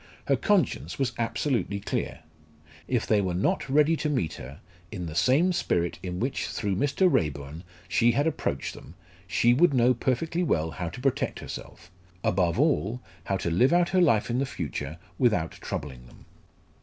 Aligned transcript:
Her 0.25 0.35
conscience 0.35 0.97
was 0.97 1.13
absolutely 1.19 1.79
clear. 1.79 2.21
If 2.87 3.05
they 3.05 3.21
were 3.21 3.35
not 3.35 3.69
ready 3.69 3.95
to 3.97 4.09
meet 4.09 4.33
her 4.33 4.59
in 4.91 5.05
the 5.05 5.13
same 5.13 5.53
spirit 5.53 5.99
in 6.01 6.19
which 6.19 6.47
through 6.47 6.75
Mr. 6.77 7.07
Raeburn 7.07 7.63
she 7.87 8.13
had 8.13 8.25
approached 8.25 8.73
them, 8.73 8.95
she 9.27 9.53
would 9.53 9.75
know 9.75 9.93
perfectly 9.93 10.41
well 10.41 10.71
how 10.71 10.89
to 10.89 11.01
protect 11.01 11.37
herself 11.37 11.91
above 12.23 12.59
all, 12.59 12.99
how 13.25 13.37
to 13.37 13.51
live 13.51 13.73
out 13.73 13.89
her 13.89 14.01
life 14.01 14.31
in 14.31 14.39
the 14.39 14.47
future 14.47 14.97
without 15.19 15.51
troubling 15.51 16.07
them. 16.07 16.25